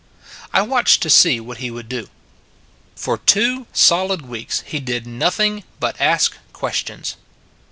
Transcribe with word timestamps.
I 0.51 0.63
watched 0.63 1.03
to 1.03 1.11
see 1.11 1.39
what 1.39 1.59
he 1.59 1.69
would 1.69 1.87
do. 1.87 2.09
For 2.95 3.19
two 3.19 3.67
solid 3.71 4.23
weeks 4.23 4.63
he 4.65 4.79
did 4.79 5.05
nothing 5.05 5.63
but 5.79 5.95
ask 6.01 6.35
questions. 6.53 7.17